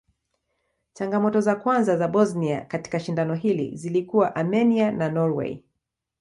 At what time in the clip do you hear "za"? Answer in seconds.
1.41-1.55, 1.97-2.07